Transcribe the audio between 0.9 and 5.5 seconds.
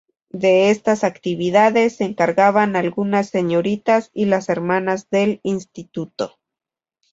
actividades se encargaban algunas señoritas y las hermanas del